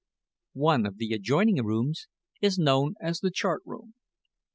One 0.57 0.87
of 0.87 0.97
the 0.97 1.13
adjoining 1.13 1.63
rooms 1.63 2.07
is 2.41 2.57
known 2.57 2.95
as 2.99 3.19
the 3.19 3.29
Chart 3.29 3.61
room. 3.67 3.93